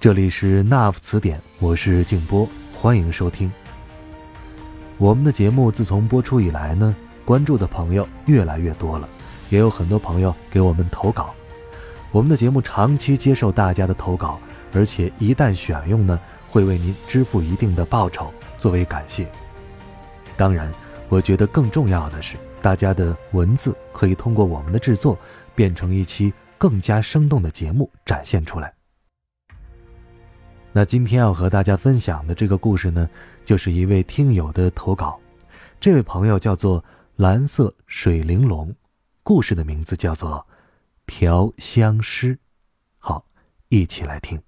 [0.00, 3.52] 这里是 Nuff 词典，我是静波，欢迎收听。
[4.96, 9.06] 我们的节目自从播出以来呢，关注的朋友越来越多了，
[9.50, 11.34] 也有很多朋友给我们投稿。
[12.12, 14.40] 我们的节目长期接受大家的投稿，
[14.72, 19.30] 而且一旦选用呢，会为您支付一定的报酬作为感谢。
[20.34, 20.72] 当然，
[21.10, 25.18] 我觉得更重要的是，大家的文字可以通过我们的制作，
[25.54, 28.72] 变成一期更加生动的节目展现出来。
[30.72, 33.10] 那今天要和大家分享的这个故事呢，
[33.44, 35.18] 就是一位听友的投稿。
[35.80, 36.82] 这位朋友叫做
[37.16, 38.72] 蓝色水玲珑，
[39.24, 40.30] 故事的名字叫做
[41.06, 42.36] 《调香师》。
[42.98, 43.24] 好，
[43.68, 44.40] 一起来听。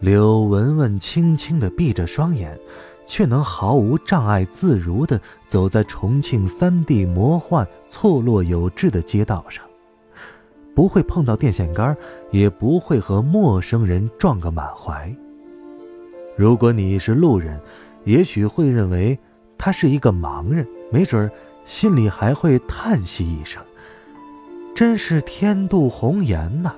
[0.00, 2.60] 柳文文轻轻的闭着双眼。
[3.08, 9.64] 却能毫无障碍、自如地走在重庆三 D 魔幻、错落有致的街道上，
[10.74, 11.96] 不会碰到电线杆，
[12.30, 15.12] 也不会和陌生人撞个满怀。
[16.36, 17.58] 如果你是路人，
[18.04, 19.18] 也许会认为
[19.56, 21.32] 他是一个盲人，没准儿
[21.64, 23.62] 心里还会叹息一声
[24.76, 26.74] ：“真是天妒红颜呐！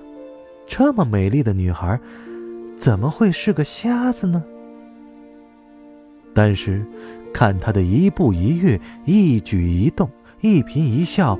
[0.67, 1.99] 这么美丽的女孩，
[2.79, 4.43] 怎么会是个瞎子呢？”
[6.35, 6.85] 但是，
[7.33, 10.09] 看他的一步一跃、一举一动、
[10.41, 11.39] 一颦一笑，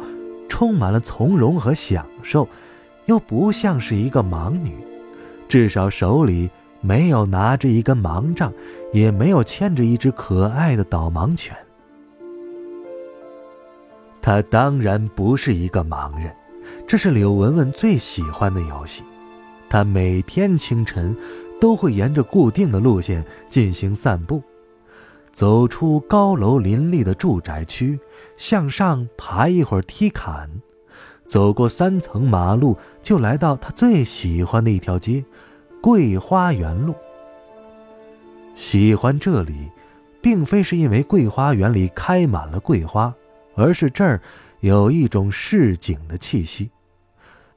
[0.49, 2.49] 充满了从容和享受，
[3.07, 4.75] 又不像是一个盲女，
[5.49, 8.53] 至少手里没有拿着一根盲杖，
[8.93, 11.57] 也没有牵着一只可爱的导盲犬。
[14.23, 16.31] 他当然不是一个盲人，
[16.87, 19.03] 这是柳文文最喜欢的游戏。
[19.69, 21.17] 他每天清晨
[21.61, 24.43] 都会沿着固定的路线进行散步。
[25.33, 27.99] 走出高楼林立的住宅区，
[28.37, 30.51] 向上爬一会儿梯坎，
[31.27, 35.25] 走过三层马路，就来到他最喜欢的一条街——
[35.81, 36.95] 桂花园路。
[38.55, 39.71] 喜欢这里，
[40.21, 43.15] 并非是因为桂花园里开满了桂花，
[43.55, 44.21] 而是这儿
[44.61, 46.71] 有一种市井的气息。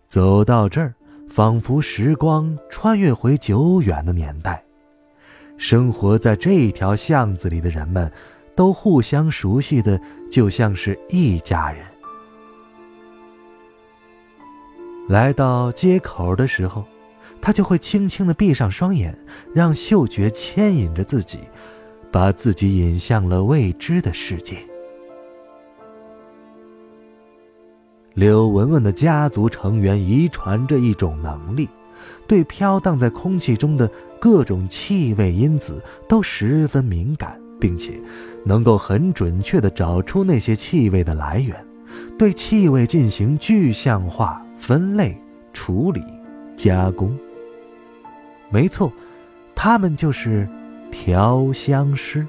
[0.07, 0.93] 走到这儿，
[1.29, 4.63] 仿佛时光穿越回久远的年代。
[5.63, 8.11] 生活在这条巷子里的人们，
[8.53, 9.97] 都互相熟悉的，
[10.29, 11.85] 就像是一家人。
[15.07, 16.83] 来到街口的时候，
[17.41, 19.17] 他就会轻轻的闭上双眼，
[19.55, 21.39] 让嗅觉牵引着自己，
[22.11, 24.57] 把自己引向了未知的世界。
[28.15, 31.69] 柳文文的家族成员遗传着一种能力。
[32.27, 33.89] 对飘荡在空气中的
[34.19, 37.99] 各种气味因子都十分敏感，并且
[38.45, 41.55] 能够很准确地找出那些气味的来源，
[42.17, 45.17] 对气味进行具象化分类、
[45.51, 46.01] 处理、
[46.55, 47.17] 加工。
[48.49, 48.91] 没错，
[49.53, 50.47] 他们就是
[50.91, 52.25] 调香师。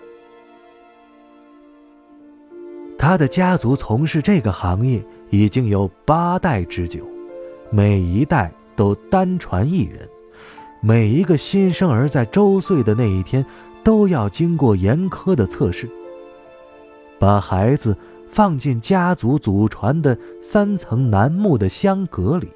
[2.99, 7.07] 他的家族从事这个行业已经有八代之久，
[7.71, 8.51] 每一代。
[8.77, 10.09] 都单传一人，
[10.81, 13.45] 每一个新生儿在周岁的那一天，
[13.83, 15.89] 都要经过严苛的测试。
[17.19, 17.97] 把孩子
[18.29, 22.49] 放进家族祖传的三层楠木的香阁里，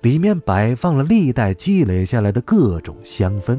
[0.00, 3.58] 里面摆放了历代积累下来的各种香氛，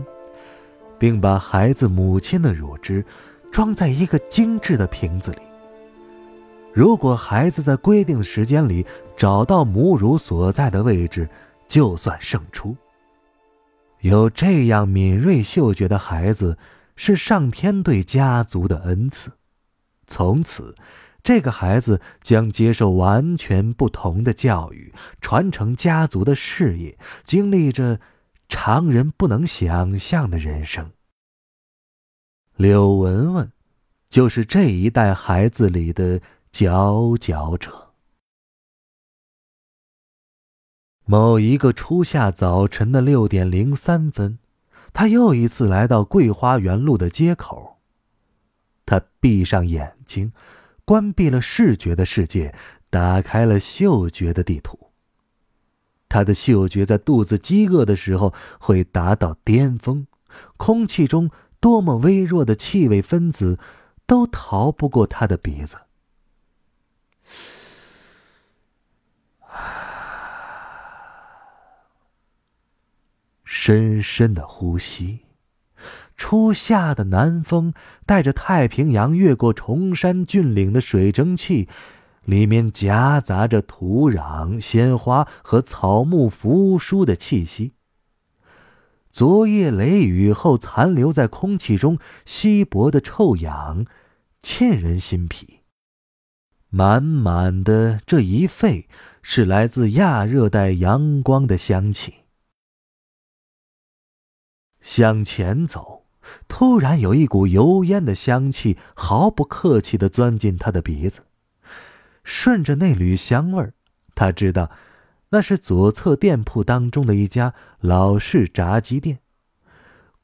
[0.99, 3.03] 并把孩子母亲的乳汁
[3.51, 5.37] 装在一个精致的瓶子里。
[6.73, 8.85] 如果孩子在规定的时间里
[9.15, 11.29] 找到母乳所在的位置，
[11.67, 12.75] 就算胜出。
[14.01, 16.57] 有这样敏锐嗅觉的孩子，
[16.95, 19.31] 是上天对家族的恩赐。
[20.07, 20.75] 从此，
[21.23, 28.01] 这个孩子将接受完全不同的教育，传承家族的事业，经历着
[28.49, 30.91] 常人不能想象的人生。
[32.57, 33.51] 柳文文，
[34.09, 36.19] 就是这一代孩子里的
[36.51, 37.82] 佼佼者。
[41.05, 44.39] 某一个初夏早晨的六点零三分，
[44.93, 47.77] 他又一次来到桂花园路的街口。
[48.85, 50.31] 他闭上眼睛，
[50.85, 52.55] 关闭了视觉的世界，
[52.89, 54.79] 打开了嗅觉的地图。
[56.07, 60.07] 他的嗅觉在肚子饥饿的时候会达到巅峰，
[60.55, 61.29] 空气中
[61.59, 63.59] 多么微弱的气味分子，
[64.05, 65.75] 都逃不过他的鼻子。
[73.55, 75.19] 深深的呼吸，
[76.17, 77.71] 初夏的南风
[78.03, 81.69] 带着太平洋越过崇山峻岭的水蒸气，
[82.25, 87.73] 里面夹杂着土壤、鲜花和草木扶疏的气息。
[89.11, 93.85] 昨夜雷雨后残留在空气中稀薄的臭氧，
[94.41, 95.59] 沁人心脾。
[96.69, 98.87] 满满的这一肺，
[99.21, 102.22] 是来自亚热带阳光的香气。
[104.83, 106.03] 向前走，
[106.47, 111.21] 突然有一股油烟的香气毫不客气的钻进他的鼻子。
[112.23, 113.73] 顺着那缕香味儿，
[114.13, 114.69] 他知道
[115.29, 119.19] 那是左侧店铺当中的一家老式炸鸡店。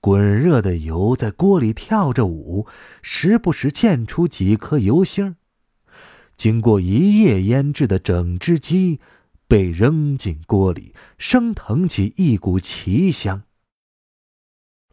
[0.01, 2.67] 滚热的油在锅里跳着舞，
[3.01, 5.35] 时不时溅出几颗油星儿
[6.38, 9.01] 经过一夜腌制的整只鸡，
[9.47, 13.44] 被扔进锅里，升腾起一股奇香。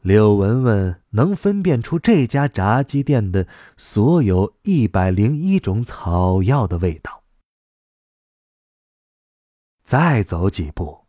[0.06, 7.24] 柳文文能分辨出这家炸鸡店的所有一百零一种草药的味道。
[9.82, 11.06] 再走几步，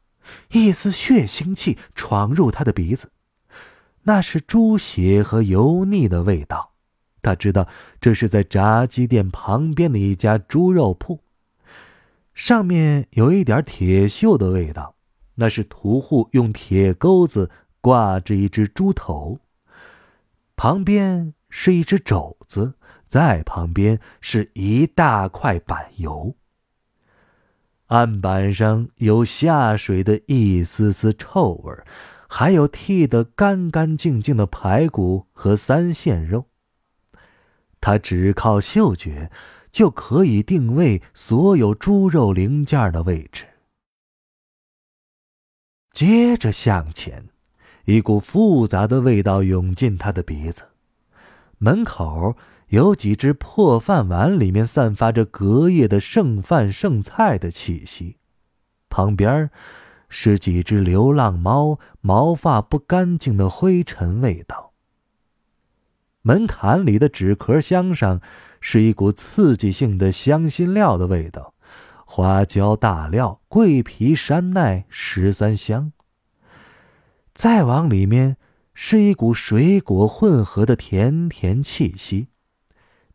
[0.50, 3.12] 一丝血腥气闯入他的鼻子，
[4.02, 6.74] 那是猪血和油腻的味道。
[7.22, 7.68] 他知道
[8.02, 11.20] 这是在炸鸡店旁边的一家猪肉铺，
[12.34, 14.96] 上面有一点铁锈的味道，
[15.36, 17.52] 那是屠户用铁钩子。
[17.88, 19.40] 挂着一只猪头，
[20.58, 22.74] 旁边是一只肘子，
[23.08, 26.36] 在旁边是一大块板油。
[27.86, 31.74] 案板上有下水的一丝丝臭味
[32.28, 36.48] 还有剃得干干净净的排骨和三线肉。
[37.80, 39.32] 他只靠嗅觉
[39.72, 43.46] 就可以定位所有猪肉零件的位置。
[45.94, 47.30] 接着向前。
[47.88, 50.64] 一股复杂的味道涌进他的鼻子。
[51.58, 52.36] 门口
[52.68, 58.18] 有几只破饭碗，里面散发着隔夜的剩饭剩菜的气息。
[58.90, 59.50] 旁边
[60.10, 64.74] 是几只流浪猫毛发不干净的灰尘味道。
[66.24, 68.20] 门槛里的纸壳箱上
[68.60, 71.54] 是一股刺激性的香辛料的味道，
[72.06, 75.94] 花椒、大料、桂皮、山奈、十三香。
[77.38, 78.38] 再往里面，
[78.74, 82.30] 是一股水果混合的甜甜气息，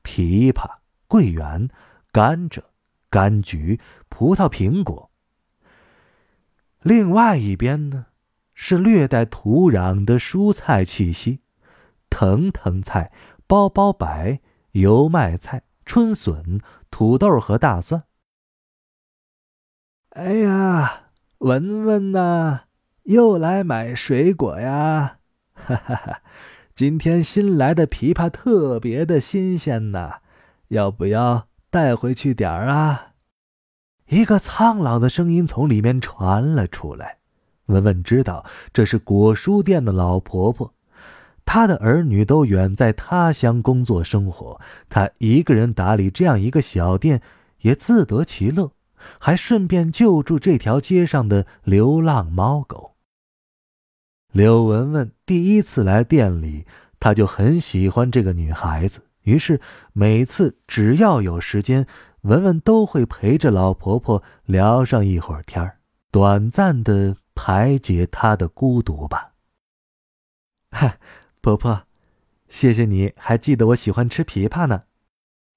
[0.05, 0.79] 枇杷、
[1.09, 1.69] 桂圆、
[2.13, 2.63] 甘蔗、
[3.11, 5.11] 柑橘、葡萄、苹果。
[6.83, 8.07] 另外一边呢，
[8.55, 11.41] 是略带土壤的蔬菜气息，
[12.09, 13.11] 藤藤菜、
[13.49, 14.41] 包包白、
[14.71, 16.61] 油麦菜、春笋、
[16.93, 18.05] 土豆和大蒜。
[20.11, 21.07] 哎呀，
[21.39, 22.67] 闻闻呐！
[23.05, 25.17] 又来买水果呀，
[25.55, 26.23] 哈哈哈！
[26.75, 30.21] 今天新来的枇杷特别的新鲜呐，
[30.69, 33.09] 要不要带回去点儿啊？
[34.09, 37.19] 一个苍老的声音从里面传了出来。
[37.67, 40.73] 文文知道这是果蔬店的老婆婆，
[41.45, 47.21] 她的儿女都远在他乡工作生活，她一个人打理这样一个小店，
[47.63, 48.73] 也自得其乐，
[49.19, 52.92] 还顺便救助这条街上的流浪猫狗。
[54.33, 56.67] 柳文文第一次来店里，
[56.99, 59.07] 他就很喜欢这个女孩子。
[59.25, 59.61] 于是
[59.93, 61.87] 每次只要有时间，
[62.23, 65.77] 文文都会陪着老婆婆聊上一会儿天儿，
[66.11, 69.35] 短暂的排解她的孤独吧。
[70.71, 70.99] 嗨，
[71.43, 71.83] 婆婆，
[72.49, 74.85] 谢谢你还记得我喜欢吃枇杷呢，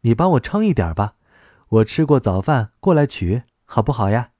[0.01, 1.15] 你帮我称一点吧，
[1.69, 4.31] 我吃过早饭过来取，好不好呀？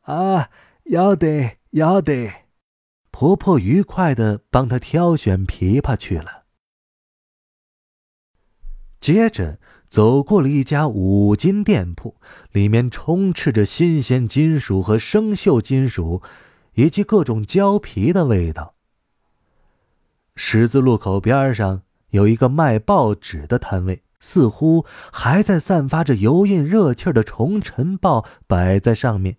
[0.00, 0.48] 啊，
[0.84, 2.46] 要得，要得。
[3.20, 6.44] 婆婆愉快的帮她挑选枇杷去了。
[8.98, 9.58] 接着
[9.90, 12.16] 走过了一家五金店铺，
[12.50, 16.22] 里面充斥着新鲜金属和生锈金属，
[16.72, 18.74] 以及各种胶皮的味道。
[20.34, 29.36] 十字路口边上有一个卖报纸的摊位，似乎还在散发着油印热气的《重晨报》摆在上面。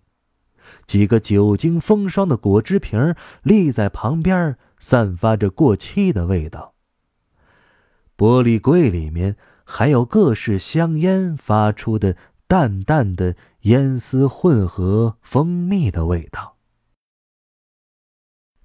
[0.86, 6.74] 几个久经风霜的果汁瓶立在旁边，散发着过期的味道。
[8.16, 16.56] 玻璃柜里面还有各式香烟发出的淡淡的烟丝混合蜂蜜的味道。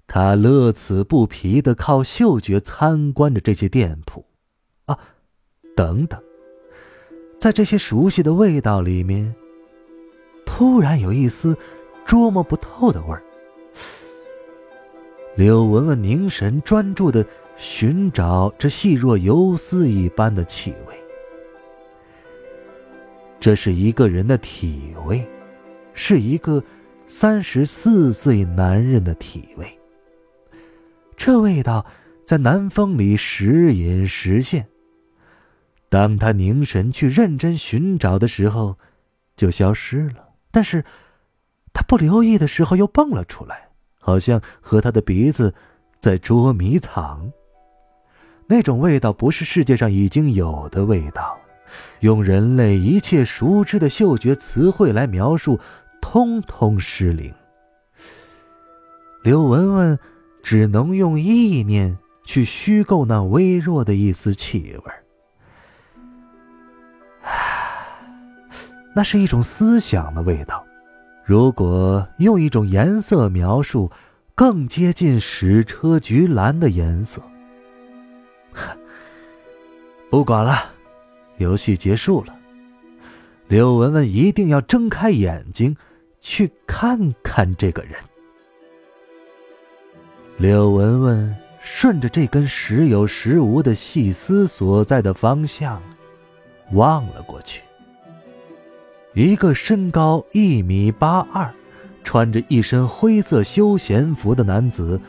[0.06, 4.24] 他乐此不疲的靠嗅觉参观着这些店铺，
[4.86, 4.98] 啊，
[5.76, 6.22] 等等，
[7.38, 9.34] 在这些熟悉的味道里面，
[10.46, 11.58] 突然有一丝
[12.08, 13.22] 捉摸不透的味儿。
[15.36, 17.24] 柳文文凝神专注的
[17.58, 20.98] 寻找这细若游丝一般的气味，
[23.38, 25.28] 这是一个人的体味，
[25.92, 26.64] 是一个
[27.06, 29.78] 三十四岁男人的体味。
[31.14, 31.84] 这味道
[32.24, 34.66] 在南风里时隐时现。
[35.90, 38.78] 当他凝神去认真寻找的时候，
[39.36, 40.84] 就消失了；但是，
[41.78, 43.68] 他不留意的时候又蹦了出来。
[44.00, 45.54] 好像和他的鼻子
[46.00, 47.30] 在捉迷藏。
[48.46, 51.38] 那种味道不是世界上已经有的味道，
[52.00, 55.60] 用人类一切熟知的嗅觉词汇来描述，
[56.00, 57.34] 通通失灵。
[59.22, 59.98] 刘文文
[60.42, 64.92] 只能用意念去虚构那微弱的一丝气味
[68.96, 70.64] 那是一种思想的味道。
[71.28, 73.92] 如果用一种颜色描述，
[74.34, 77.20] 更接近矢车菊蓝的颜色。
[80.08, 80.56] 不管了，
[81.36, 82.34] 游戏结束了。
[83.46, 85.76] 柳文文一定要睁开眼睛，
[86.18, 87.92] 去看看这个人。
[90.38, 95.82] 柳文文顺着这根时有时无的细丝所在的方向，
[96.72, 97.60] 望了过去。
[99.14, 101.52] 一个身高一米八二、
[102.04, 105.00] 穿着一身灰色休闲服的男子，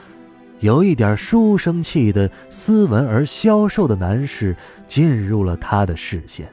[0.59, 4.55] 有一点书生气的斯文而消瘦的男士
[4.87, 6.51] 进入了他的视线。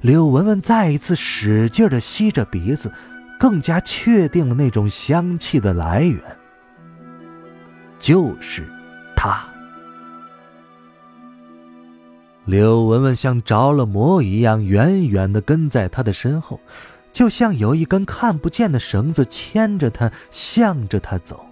[0.00, 2.90] 柳文文再一次使劲的吸着鼻子，
[3.38, 6.22] 更加确定了那种香气的来源，
[7.98, 8.64] 就是
[9.16, 9.44] 他。
[12.46, 16.58] 柳文文像着了魔一样，远远的跟在他的身后，
[17.12, 21.44] 就像有一根看不见的绳子牵着他，向着他走。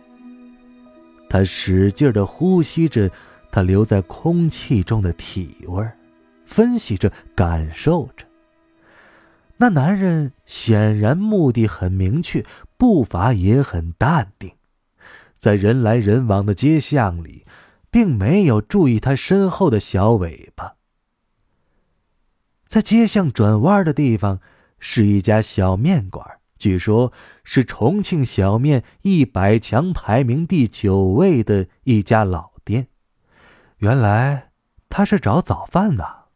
[1.28, 3.10] 他使劲的呼吸着
[3.52, 5.86] 他留在空气中的体味
[6.46, 8.24] 分析着，感受着。
[9.58, 12.44] 那男人显然目的很明确，
[12.78, 14.50] 步伐也很淡定，
[15.36, 17.44] 在人来人往的街巷里，
[17.90, 20.76] 并没有注意他身后的小尾巴。
[22.68, 24.40] 在街巷转弯的地方，
[24.78, 26.22] 是一家小面馆，
[26.58, 32.88] 据说是重庆小面一百强排名第九位的一家老店。
[33.78, 34.50] 原来
[34.90, 36.26] 他是找早饭的。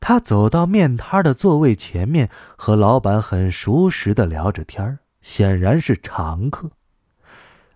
[0.00, 6.72] 他走到面摊的座位前面，和老板很熟识的聊着天显然是常客。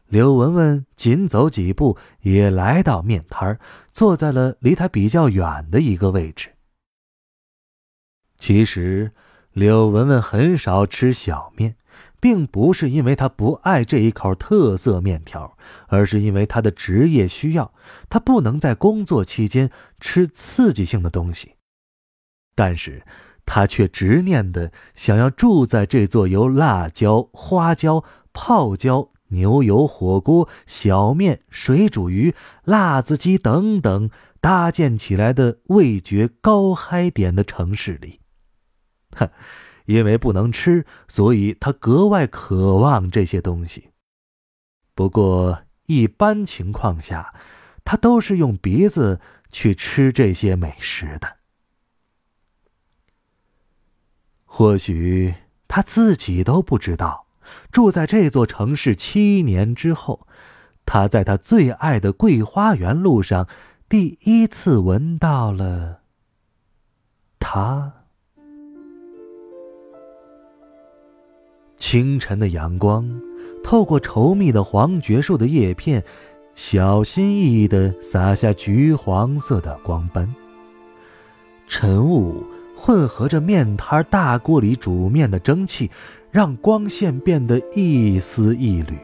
[0.06, 3.60] 刘文文紧走几步，也来到面摊
[3.92, 6.53] 坐在了离他比较远的一个位置。
[8.46, 9.12] 其实，
[9.54, 11.76] 柳文文很少吃小面，
[12.20, 17.72] 并不是因为她不爱这一口特色面条，而是因为她的职业需要，
[18.10, 21.54] 她不能在工作期间吃刺激性的东西。
[22.54, 23.06] 但是，
[23.46, 32.34] 她却执念的想要住在这座由辣椒、花椒、泡椒、牛油火锅、小面、水煮鱼、
[32.64, 34.10] 辣子鸡等等
[34.42, 38.20] 搭建起来的味觉高嗨点的城市里。
[39.14, 39.30] 哼，
[39.86, 43.90] 因为不能吃，所以他格外渴望这些东西。
[44.94, 47.34] 不过，一般情况下，
[47.84, 51.36] 他都是用鼻子去吃这些美食的。
[54.44, 55.34] 或许
[55.66, 57.26] 他自己都不知道，
[57.72, 60.28] 住在这座城市七年之后，
[60.86, 63.48] 他在他最爱的桂花园路上，
[63.88, 66.02] 第一次闻到了
[67.40, 68.03] 他。
[71.86, 73.06] 清晨的阳光，
[73.62, 76.02] 透过稠密的黄桷树的叶片，
[76.54, 80.34] 小心翼翼地洒下橘黄色的光斑。
[81.68, 82.42] 晨雾
[82.74, 85.90] 混合着面摊大锅里煮面的蒸汽，
[86.30, 88.96] 让光线变得一丝一缕。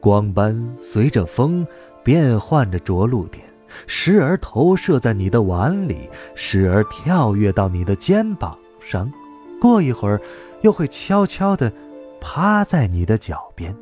[0.00, 1.64] 光斑随着风
[2.02, 3.44] 变换着着陆点，
[3.86, 9.08] 时而投射在你的碗里，时而跳跃到你的肩膀上。
[9.60, 10.20] 过一会儿。
[10.62, 11.72] 又会悄悄地
[12.20, 13.74] 趴在你的脚边。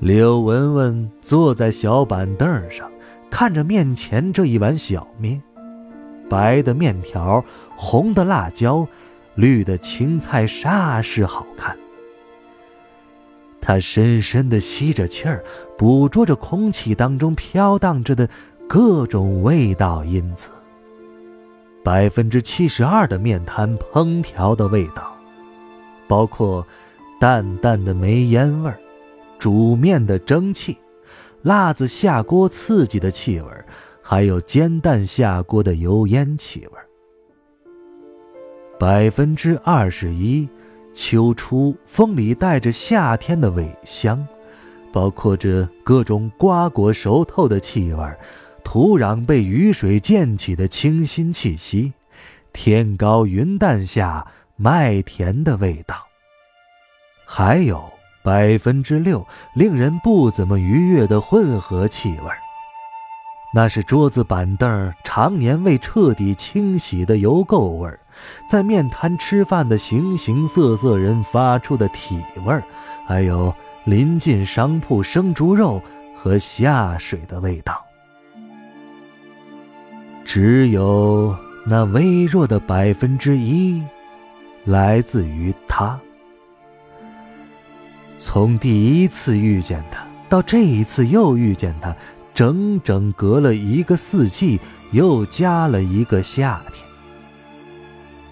[0.00, 2.90] 柳文文坐在小板凳上，
[3.30, 5.42] 看着面前这一碗小面，
[6.28, 7.44] 白的面条，
[7.76, 8.86] 红的辣椒，
[9.34, 11.76] 绿的青菜，煞是好看。
[13.60, 15.42] 他深深的吸着气儿，
[15.78, 18.28] 捕捉着空气当中飘荡着的
[18.68, 20.50] 各种味道因子。
[21.84, 25.14] 百分之七十二的面摊烹调的味道，
[26.08, 26.66] 包括
[27.20, 28.80] 淡淡的煤烟味儿、
[29.38, 30.78] 煮面的蒸汽、
[31.42, 33.48] 辣子下锅刺激的气味，
[34.00, 36.72] 还有煎蛋下锅的油烟气味。
[38.80, 40.48] 百分之二十一。
[40.96, 44.24] 秋初，风里带着夏天的尾香，
[44.92, 48.00] 包括着各种瓜果熟透的气味，
[48.64, 51.92] 土壤被雨水溅起的清新气息，
[52.52, 55.94] 天高云淡下麦田的味道。
[57.26, 57.84] 还有
[58.24, 62.30] 百分之六令人不怎么愉悦的混合气味，
[63.54, 68.00] 那是桌子板凳常年未彻底清洗的油垢味儿。
[68.48, 72.62] 在面摊吃饭的形形色色人发出的体味儿，
[73.06, 73.54] 还有
[73.84, 75.82] 临近商铺生猪肉
[76.14, 77.83] 和下水的味道，
[80.24, 83.82] 只有那微弱的百分之一，
[84.64, 85.98] 来自于他。
[88.18, 91.94] 从第一次遇见他到这一次又遇见他，
[92.32, 94.58] 整整隔了一个四季，
[94.92, 96.86] 又加了一个夏天。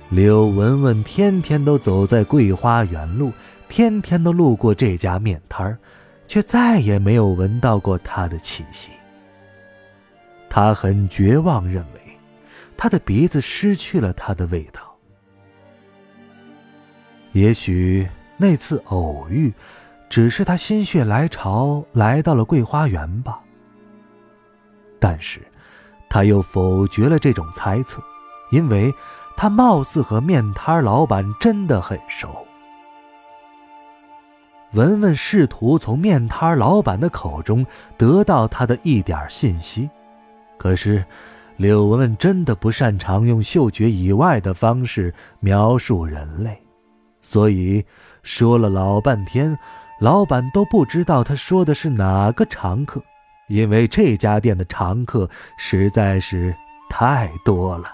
[0.08, 3.32] 柳文文天天都走在桂花园路，
[3.68, 5.78] 天天都路过这家面摊儿，
[6.26, 8.90] 却再也没有闻到过他的气息。
[10.54, 12.00] 他很绝望，认为
[12.76, 14.82] 他的鼻子失去了他的味道。
[17.32, 18.06] 也许
[18.36, 19.50] 那次偶遇，
[20.10, 23.40] 只是他心血来潮来到了桂花园吧。
[25.00, 25.40] 但是，
[26.10, 28.02] 他又否决了这种猜测，
[28.50, 28.92] 因为。
[29.34, 32.46] 他貌似和面摊老板真的很熟。
[34.72, 39.88] 文文试图从面摊老板的口中得到他的一点信息，
[40.62, 41.04] 可是
[41.56, 46.56] 柳文文真的不擅长用嗅觉以外的方式描述人类，
[47.20, 47.84] 所以
[48.22, 49.58] 说了老半天，
[49.98, 53.02] 老板都不知道他说的是哪个常客，
[53.48, 56.54] 因为这家店的常客实在是
[56.88, 57.88] 太多了。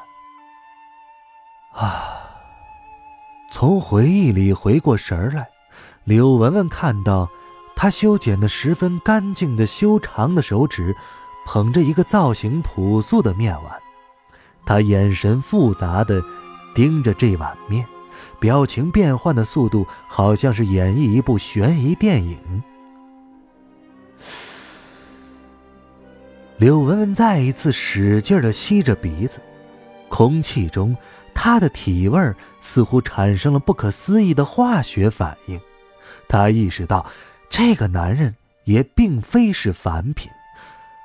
[1.72, 2.20] 啊！
[3.50, 5.48] 从回忆里回过神来，
[6.04, 7.31] 柳文文看到
[7.74, 10.94] 他修剪的十分干净的修长的手指，
[11.51, 13.73] 捧着一个造型朴素的面碗。
[14.67, 16.23] 他眼神复杂的
[16.75, 17.87] 盯着这碗面，
[18.39, 22.63] 表情变换的速度好像是演绎一部悬疑电影。
[26.59, 29.41] 柳文文再一次使劲的吸着鼻子，
[30.11, 30.95] 空气中。
[31.33, 32.21] 他的体味
[32.61, 35.59] 似乎产生了不可思议的化学反应，
[36.29, 37.07] 他意识到，
[37.49, 38.35] 这个男人
[38.65, 40.29] 也并非是凡品，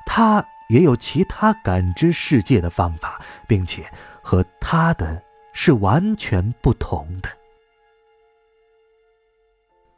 [0.05, 3.85] 他也有其他感知世界的方法，并且
[4.21, 5.21] 和他的
[5.53, 7.29] 是完全不同的。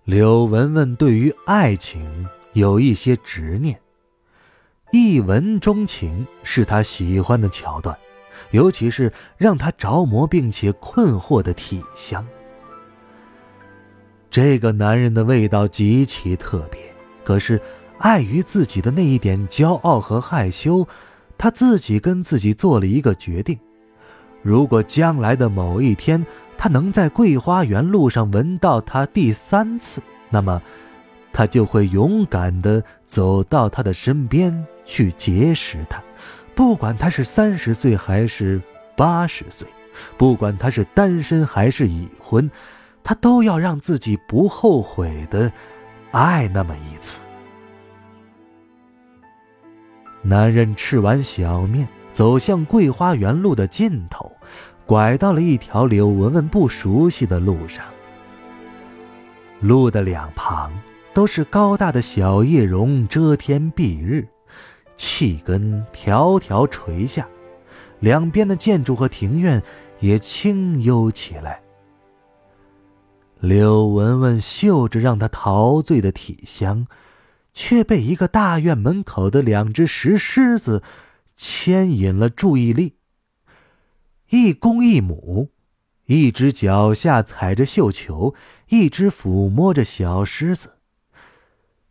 [0.04, 3.80] 柳文文对于爱情有一些执念，
[4.92, 7.98] 一闻钟情是他喜欢的桥段。
[8.52, 12.26] 尤其是让他着魔并且困惑的体香。
[14.30, 16.80] 这个男人的味道极其特别，
[17.24, 17.60] 可是
[18.00, 20.88] 碍于自己的那一点骄傲和害羞，
[21.38, 23.58] 他自己跟自己做了一个决定：
[24.42, 26.26] 如果将来的某一天
[26.58, 30.62] 他能在桂花园路上闻到他第三次，那么
[31.32, 36.02] 他就会勇敢地走到他的身边去结识他。
[36.54, 38.62] 不管他是三十岁还是
[38.96, 39.68] 八十岁，
[40.18, 42.50] 不管他是单身还是已婚，
[43.04, 45.52] 他都要让自己不后悔的
[46.12, 47.20] 爱那么一次。
[50.28, 54.36] 男人吃完小面，走向桂花园路的尽头，
[54.84, 57.86] 拐到了一条柳文文不熟悉的路上。
[59.60, 60.72] 路的两旁
[61.14, 64.28] 都是高大的小叶榕，遮天蔽日。
[64.96, 67.28] 气根条条垂下，
[68.00, 69.62] 两边的建筑和庭院
[70.00, 71.62] 也清幽起来。
[73.42, 76.88] 柳文文嗅着让他陶醉的体香，
[77.56, 80.84] 却被一个大院门口的两只石狮子
[81.36, 82.98] 牵引了注意力。
[84.30, 85.50] 一公一母，
[86.06, 88.36] 一只脚下踩着绣球，
[88.68, 90.74] 一只抚摸着小狮子。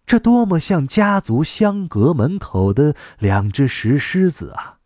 [0.07, 4.79] 这多么像家族香阁门口的两只石狮子啊！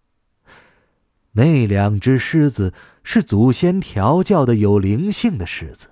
[1.33, 5.89] 那两只狮子是祖先调教的有灵性的狮子，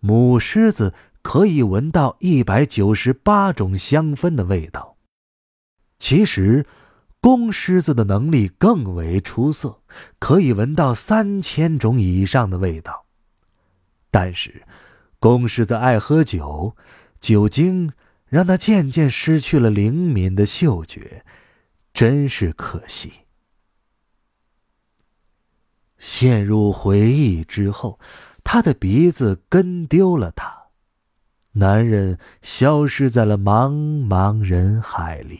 [0.00, 0.92] 母狮子
[1.24, 4.98] 可以闻到一百九十八种香氛的味道。
[5.98, 6.66] 其实，
[7.18, 9.80] 公狮子的能力更为出色，
[10.18, 13.06] 可以闻到三千种以上的味道。
[14.10, 14.64] 但是，
[15.18, 16.76] 公狮子爱喝酒，
[17.18, 17.90] 酒精
[18.26, 21.24] 让他渐渐失去了灵敏的嗅觉，
[21.94, 23.10] 真是可惜。
[25.98, 27.98] 陷入回忆之后，
[28.44, 30.63] 他的鼻子跟丢了他，
[31.56, 33.72] 男人消失在了茫
[34.04, 35.38] 茫人海里。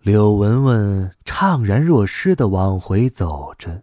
[0.00, 3.82] 柳文文怅然若失的往回走着，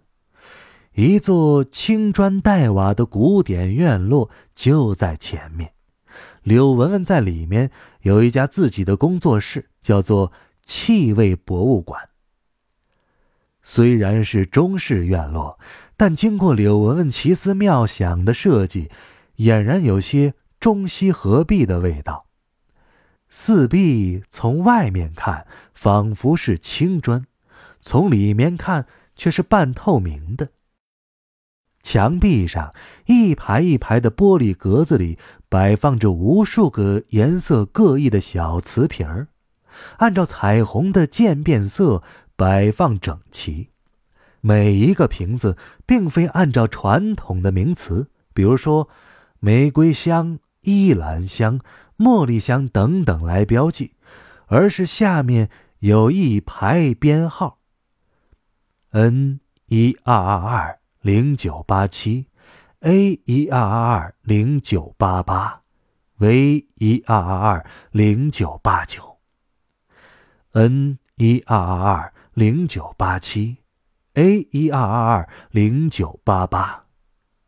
[0.94, 5.74] 一座青砖黛瓦的古典院落就在前面。
[6.44, 7.70] 柳文文在里面
[8.02, 10.32] 有一家自己的工作室，叫做
[10.64, 12.10] 气味博物馆。
[13.62, 15.60] 虽然是中式院落，
[15.98, 18.90] 但经过柳文文奇思妙想的设计，
[19.42, 22.26] 俨然有些中西合璧的味道。
[23.30, 27.26] 四壁从外面看仿佛是青砖，
[27.82, 30.50] 从里面看却是半透明的。
[31.82, 32.76] 墙壁上
[33.08, 35.18] 一排一排的玻璃格子里
[35.50, 39.30] 摆放着无数个颜色各异的小瓷瓶儿，
[39.98, 42.04] 按照彩虹的渐变色
[42.36, 43.70] 摆放整齐。
[44.42, 48.90] 每一个瓶子并非按照传统的名词，比如说
[49.42, 51.60] 玫瑰香、依兰香。
[51.98, 53.94] 茉莉香等等来标记，
[54.48, 55.52] 而是下面
[55.82, 57.60] 有一排编号
[58.90, 62.26] ：N 一二二二零九八七
[62.80, 65.62] ，A 一二二二零九八八
[66.18, 69.20] ，V 一二二二零九八九
[70.54, 73.58] ，N 一二二二零九八七
[74.16, 76.86] ，A 一二二二零九八八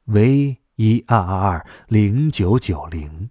[0.06, 3.30] ，V 一二二二零九九零。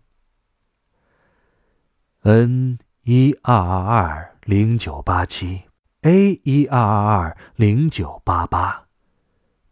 [2.23, 5.63] N 一二二二零九八七
[6.03, 8.87] ，A 一二二二零九八八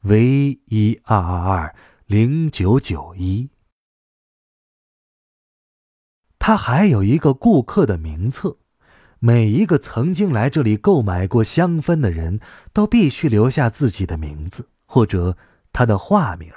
[0.00, 1.74] ，V 一二二二
[2.06, 3.50] 零九九一。
[6.40, 8.56] 他还有一个顾客的名册，
[9.20, 12.40] 每一个曾经来这里购买过香氛的人
[12.72, 15.37] 都必须留下自己的名字或者
[15.72, 16.52] 他的化名。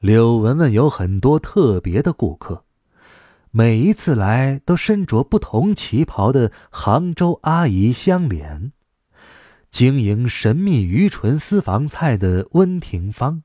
[0.00, 2.64] 柳文文有很多特别的顾客。
[3.50, 8.70] 每一次来都身着不同旗袍的杭州阿姨相连，
[9.70, 13.42] 经营神秘愚唇私房菜的温庭芳，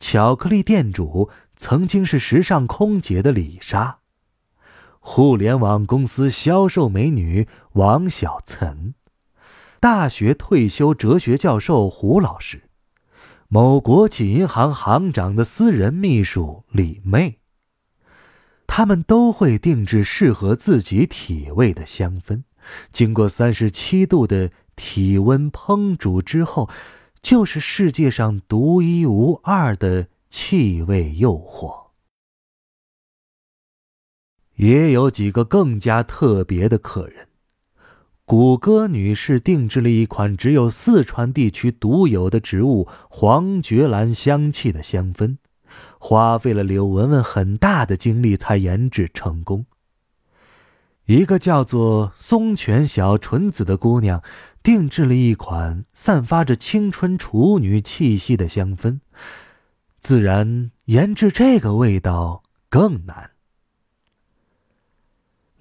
[0.00, 3.98] 巧克力店主曾经是时尚空姐的李莎，
[4.98, 8.94] 互联网公司销售美女王小岑，
[9.78, 12.62] 大学退休哲学教授胡老师，
[13.54, 17.38] 某国企银行行长的私人秘书李妹。
[18.66, 22.42] 他们都会定制适合自己体味的香氛，
[22.90, 26.68] 经过三十七度的体温烹煮之后，
[27.22, 31.90] 就是世界上独一无二的气味诱惑。
[34.56, 37.28] 也有几个更加特别的客人，
[38.26, 45.36] 谷歌女士定制了一款只有四川地区独有的植物黄菊兰香气的香氛。
[45.98, 49.66] 花费了柳文文很大的精力才研制成功。
[51.06, 54.22] 一个叫做松泉小纯子的姑娘，
[54.62, 59.00] 定制了一款散发着青春处女气息的香氛，
[60.00, 63.32] 自然研制这个味道更难。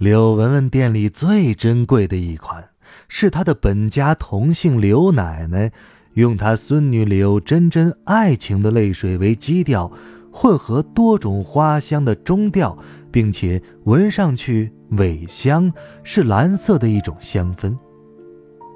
[0.04, 2.62] 柳文文店里最珍贵的一款，
[3.08, 5.72] 是她的本家同姓柳奶奶，
[6.16, 9.90] 用她孙女柳珍珍爱情的泪水为基调。
[10.30, 12.78] 混合多种花香的中调，
[13.12, 15.72] 并且闻上去尾香
[16.04, 17.74] 是蓝色的一种香氛。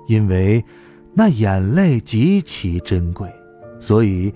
[0.08, 0.64] 因为
[1.14, 3.30] 那眼泪极其珍贵，
[3.82, 4.34] 所以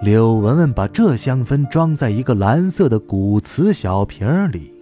[0.00, 4.72] 柳文文把这香氛装在一个蓝色的古瓷小瓶里。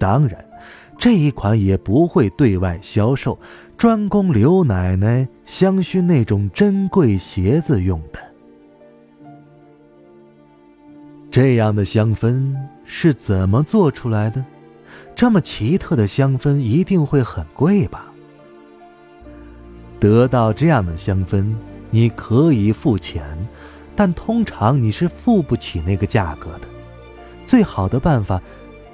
[0.00, 0.42] 当然，
[0.98, 3.38] 这一款也不会对外销售，
[3.76, 8.18] 专供刘奶奶香薰那种珍贵鞋子用的。
[11.30, 14.42] 这样的香氛是怎么做出来的？
[15.14, 18.06] 这么奇特的香氛一定会很贵吧？
[20.00, 21.54] 得到这样的香氛，
[21.90, 23.22] 你可以付钱，
[23.94, 26.66] 但通常你是付不起那个价格的。
[27.44, 28.40] 最好的办法，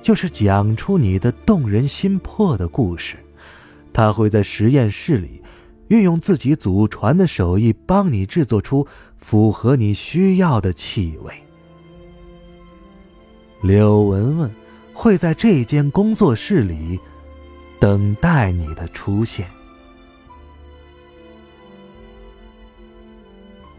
[0.06, 3.16] 就是讲出你的动人心魄的故事。
[3.92, 5.42] 他会在实验室里，
[5.88, 8.86] 运用自己祖传的手艺，帮你制作出
[9.18, 11.34] 符合你需要的气味。
[13.62, 14.48] 柳文文
[14.94, 17.00] 会在这间工作室里，
[17.80, 19.48] 等待你的出现。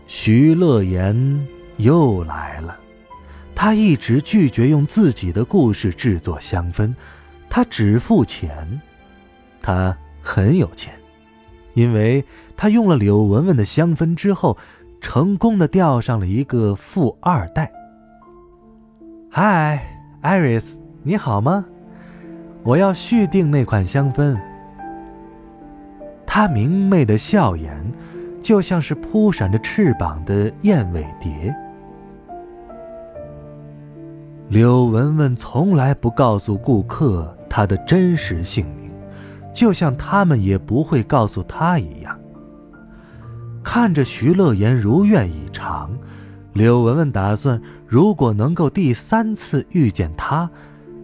[0.08, 2.78] 徐乐言又来了。
[3.60, 6.94] 他一直拒绝用自己的故事制作香氛，
[7.50, 8.80] 他只付钱。
[9.60, 10.94] 他很有钱，
[11.74, 12.24] 因为
[12.56, 14.56] 他用了柳文文的香氛之后，
[15.02, 17.72] 成功的钓上了一个富二代。
[19.32, 19.84] 嗨，
[20.22, 21.66] 艾瑞斯，你好吗？
[22.62, 24.40] 我要续订那款香氛。
[26.28, 27.92] 他明媚的笑颜，
[28.40, 31.52] 就像是扑闪着翅膀的燕尾蝶。
[34.50, 38.90] 柳文文从来不告诉顾客她的真实姓名，
[39.54, 42.18] 就像他们也不会告诉他一样。
[43.62, 45.92] 看着徐乐言如愿以偿，
[46.54, 50.50] 柳文文打算，如果能够第三次遇见他，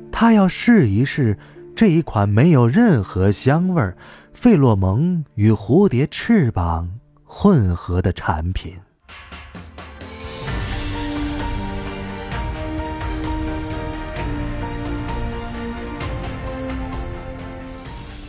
[0.10, 1.38] 她要试一试
[1.76, 3.94] 这一款没有任何香味、
[4.32, 6.90] 费洛蒙与蝴蝶翅膀
[7.26, 8.74] 混合的产品。